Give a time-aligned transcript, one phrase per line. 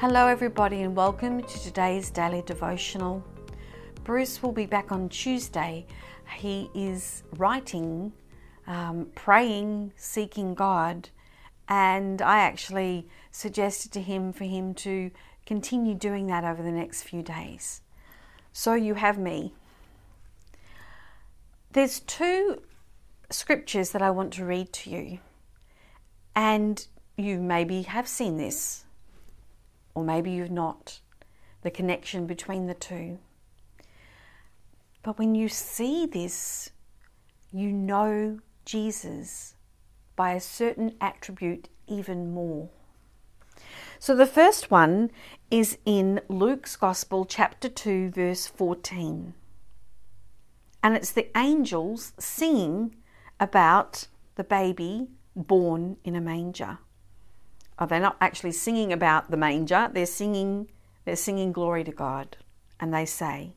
[0.00, 3.20] Hello, everybody, and welcome to today's daily devotional.
[4.04, 5.88] Bruce will be back on Tuesday.
[6.36, 8.12] He is writing,
[8.68, 11.08] um, praying, seeking God,
[11.68, 15.10] and I actually suggested to him for him to
[15.46, 17.80] continue doing that over the next few days.
[18.52, 19.52] So you have me.
[21.72, 22.62] There's two
[23.30, 25.18] scriptures that I want to read to you,
[26.36, 26.86] and
[27.16, 28.84] you maybe have seen this
[29.94, 31.00] or maybe you've not,
[31.62, 33.18] the connection between the two.
[35.02, 36.70] But when you see this,
[37.52, 39.54] you know Jesus
[40.16, 42.68] by a certain attribute even more.
[43.98, 45.10] So the first one
[45.50, 49.34] is in Luke's Gospel, chapter 2, verse 14.
[50.82, 52.94] And it's the angels singing
[53.40, 56.78] about the baby born in a manger.
[57.78, 59.88] Oh, they're not actually singing about the manger.
[59.92, 60.68] They're singing,
[61.04, 62.36] they're singing glory to God.
[62.80, 63.52] And they say,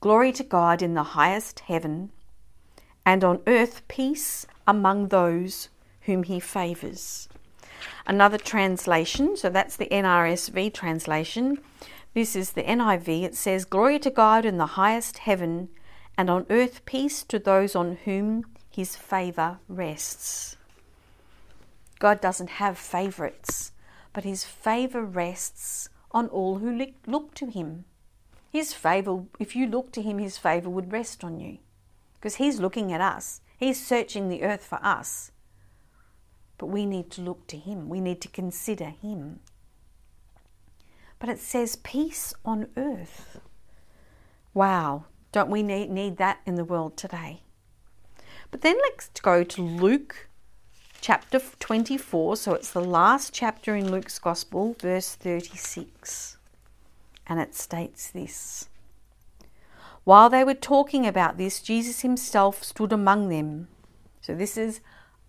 [0.00, 2.10] Glory to God in the highest heaven,
[3.04, 5.68] and on earth peace among those
[6.02, 7.28] whom he favours.
[8.06, 11.58] Another translation, so that's the NRSV translation.
[12.14, 13.24] This is the NIV.
[13.24, 15.68] It says, Glory to God in the highest heaven,
[16.16, 20.55] and on earth peace to those on whom his favour rests.
[21.98, 23.72] God doesn't have favourites,
[24.12, 27.84] but his favour rests on all who look to him.
[28.50, 31.58] His favour, if you look to him, his favour would rest on you.
[32.14, 35.30] Because he's looking at us, he's searching the earth for us.
[36.58, 39.40] But we need to look to him, we need to consider him.
[41.18, 43.40] But it says peace on earth.
[44.54, 47.42] Wow, don't we need, need that in the world today?
[48.50, 50.25] But then let's go to Luke
[51.00, 56.36] chapter 24, so it's the last chapter in Luke's Gospel, verse 36.
[57.26, 58.68] And it states this
[60.04, 63.68] While they were talking about this, Jesus himself stood among them.
[64.20, 64.80] So this is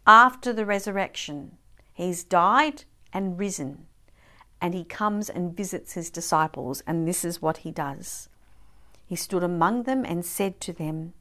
[0.05, 1.57] after the resurrection.
[1.94, 3.88] He's died and risen,
[4.61, 8.29] and he comes and visits his disciples, and this is what he does.
[9.05, 11.13] He stood among them and said to them,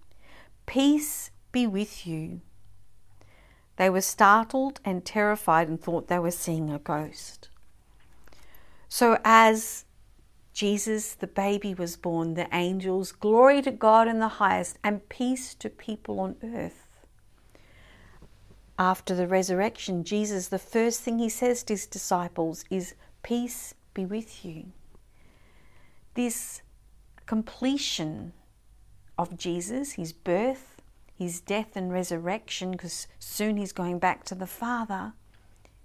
[0.66, 2.40] Peace be with you.
[3.76, 7.48] They were startled and terrified and thought they were seeing a ghost.
[8.88, 9.84] So, as
[10.52, 15.54] Jesus, the baby, was born, the angels, glory to God in the highest, and peace
[15.56, 16.86] to people on earth.
[18.78, 24.06] After the resurrection, Jesus, the first thing he says to his disciples is, Peace be
[24.06, 24.72] with you.
[26.14, 26.62] This
[27.26, 28.32] completion
[29.18, 30.75] of Jesus, his birth,
[31.16, 35.14] his death and resurrection, because soon he's going back to the Father,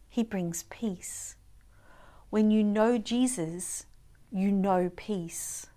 [0.09, 1.35] he brings peace.
[2.29, 3.85] When you know Jesus,
[4.31, 5.67] you know peace.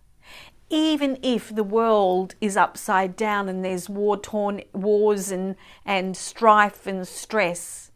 [0.70, 6.86] Even if the world is upside down and there's war torn wars and, and strife
[6.86, 7.92] and stress,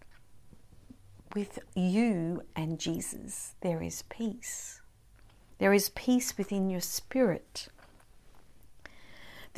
[1.34, 4.80] with you and Jesus, there is peace.
[5.58, 7.68] There is peace within your spirit.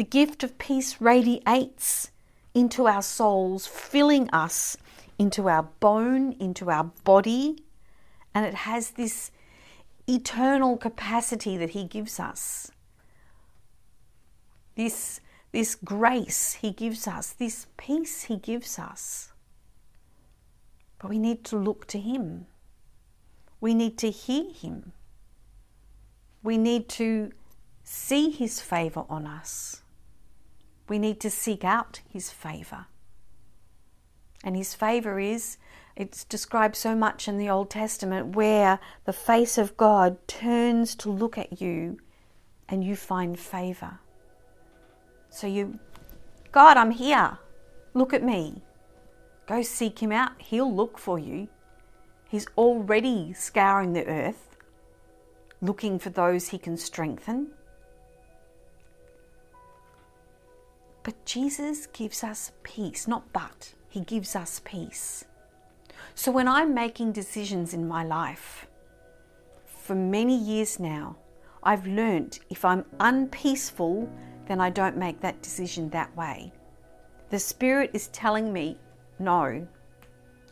[0.00, 2.10] The gift of peace radiates
[2.54, 4.78] into our souls, filling us
[5.18, 7.64] into our bone, into our body,
[8.34, 9.30] and it has this
[10.06, 12.70] eternal capacity that He gives us.
[14.74, 15.20] This,
[15.52, 19.34] this grace He gives us, this peace He gives us.
[20.98, 22.46] But we need to look to Him.
[23.60, 24.92] We need to hear Him.
[26.42, 27.32] We need to
[27.84, 29.79] see His favour on us.
[30.90, 32.86] We need to seek out His favour.
[34.42, 35.56] And His favour is,
[35.94, 41.08] it's described so much in the Old Testament, where the face of God turns to
[41.08, 42.00] look at you
[42.68, 44.00] and you find favour.
[45.28, 45.78] So you,
[46.50, 47.38] God, I'm here.
[47.94, 48.62] Look at me.
[49.46, 50.32] Go seek Him out.
[50.42, 51.46] He'll look for you.
[52.28, 54.56] He's already scouring the earth,
[55.62, 57.52] looking for those He can strengthen.
[61.02, 65.24] But Jesus gives us peace, not but, He gives us peace.
[66.14, 68.66] So when I'm making decisions in my life,
[69.64, 71.16] for many years now,
[71.62, 74.10] I've learnt if I'm unpeaceful,
[74.46, 76.52] then I don't make that decision that way.
[77.30, 78.76] The Spirit is telling me
[79.18, 79.66] no.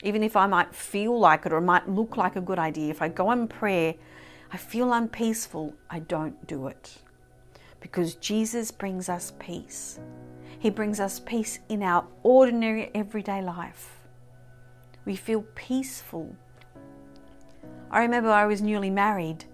[0.03, 2.91] Even if I might feel like it or it might look like a good idea,
[2.91, 3.95] if I go in prayer,
[4.53, 6.99] I feel unpeaceful, I don't do it.
[7.81, 9.99] Because Jesus brings us peace.
[10.59, 14.01] He brings us peace in our ordinary everyday life.
[15.05, 16.35] We feel peaceful.
[17.91, 19.45] I remember I was newly married,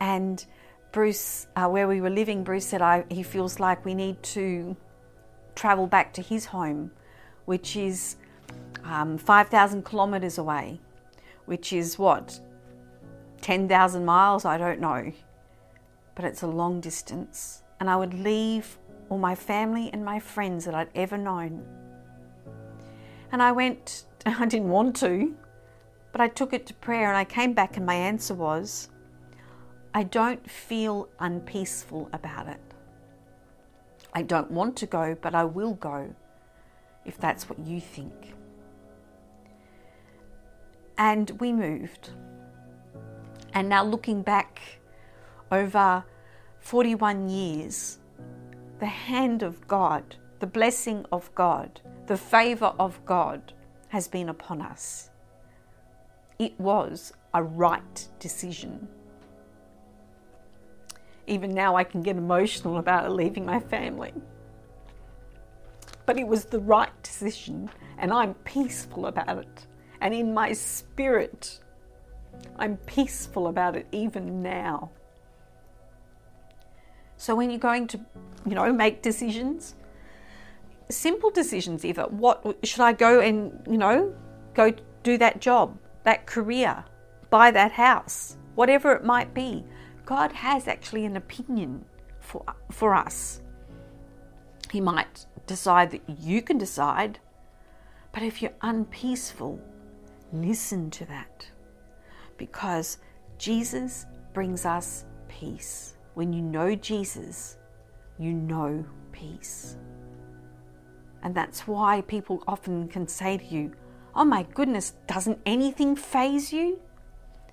[0.00, 0.44] and
[0.92, 4.76] Bruce, uh, where we were living, Bruce said I, he feels like we need to
[5.54, 6.90] travel back to his home,
[7.44, 8.16] which is
[8.84, 10.80] um, 5,000 kilometres away,
[11.46, 12.40] which is what,
[13.40, 14.44] 10,000 miles?
[14.44, 15.12] I don't know.
[16.20, 17.62] But it's a long distance.
[17.80, 18.76] And I would leave
[19.08, 21.64] all my family and my friends that I'd ever known.
[23.32, 25.34] And I went, I didn't want to,
[26.12, 28.90] but I took it to prayer and I came back and my answer was,
[29.94, 32.60] I don't feel unpeaceful about it.
[34.12, 36.14] I don't want to go, but I will go
[37.06, 38.34] if that's what you think.
[40.98, 42.10] And we moved.
[43.54, 44.79] And now looking back
[45.50, 46.04] over
[46.60, 47.98] 41 years,
[48.78, 53.52] the hand of God, the blessing of God, the favour of God
[53.88, 55.10] has been upon us.
[56.38, 58.88] It was a right decision.
[61.26, 64.12] Even now, I can get emotional about leaving my family.
[66.06, 69.66] But it was the right decision, and I'm peaceful about it.
[70.00, 71.60] And in my spirit,
[72.58, 74.90] I'm peaceful about it even now.
[77.20, 78.00] So when you're going to,
[78.46, 79.74] you know, make decisions,
[80.88, 82.04] simple decisions either.
[82.04, 84.14] What should I go and, you know,
[84.54, 84.72] go
[85.02, 86.82] do that job, that career,
[87.28, 89.66] buy that house, whatever it might be.
[90.06, 91.84] God has actually an opinion
[92.20, 93.42] for for us.
[94.70, 97.18] He might decide that you can decide,
[98.12, 99.60] but if you're unpeaceful,
[100.32, 101.50] listen to that.
[102.38, 102.96] Because
[103.36, 105.98] Jesus brings us peace.
[106.14, 107.56] When you know Jesus,
[108.18, 109.76] you know peace.
[111.22, 113.72] And that's why people often can say to you,
[114.14, 116.80] Oh my goodness, doesn't anything faze you?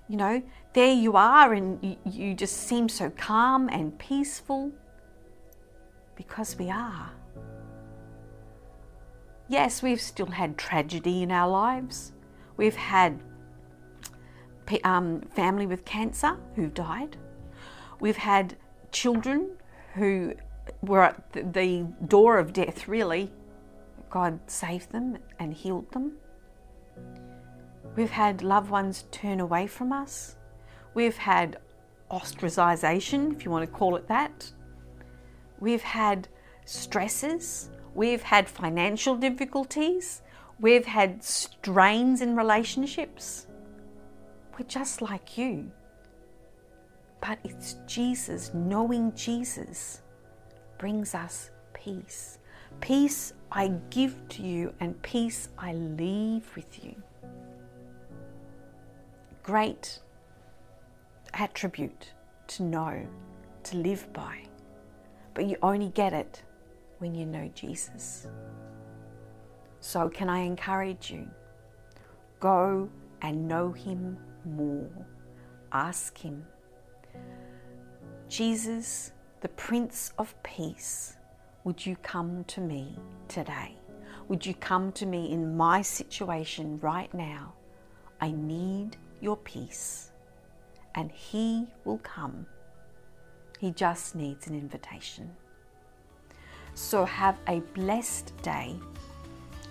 [0.08, 4.72] You know, there you are and you, you just seem so calm and peaceful.
[6.16, 7.10] Because we are.
[9.48, 12.12] Yes, we've still had tragedy in our lives.
[12.56, 13.20] We've had
[14.84, 17.16] um, family with cancer who've died.
[18.00, 18.56] We've had
[18.92, 19.50] children
[19.94, 20.34] who
[20.82, 23.30] were at the door of death, really.
[24.10, 26.12] God saved them and healed them.
[27.96, 30.36] We've had loved ones turn away from us.
[30.94, 31.58] We've had
[32.10, 34.52] ostracization, if you want to call it that.
[35.60, 36.28] We've had
[36.64, 37.70] stresses.
[37.94, 40.22] We've had financial difficulties.
[40.60, 43.46] We've had strains in relationships.
[44.58, 45.70] We're just like you.
[47.20, 50.02] But it's Jesus, knowing Jesus,
[50.78, 52.38] brings us peace.
[52.80, 56.94] Peace I give to you, and peace I leave with you.
[59.42, 60.00] Great
[61.34, 62.12] attribute
[62.48, 63.06] to know,
[63.64, 64.42] to live by.
[65.34, 66.42] But you only get it
[66.98, 68.26] when you know Jesus.
[69.80, 71.28] So, can I encourage you?
[72.40, 72.88] Go
[73.22, 74.90] and know Him more.
[75.72, 76.44] Ask Him
[78.28, 81.16] Jesus, the Prince of Peace,
[81.64, 82.94] would you come to me
[83.26, 83.74] today?
[84.28, 87.54] Would you come to me in my situation right now?
[88.20, 90.10] I need your peace.
[90.94, 92.44] And He will come.
[93.58, 95.30] He just needs an invitation.
[96.74, 98.76] So have a blessed day,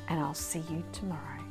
[0.09, 1.43] and I'll see you tomorrow.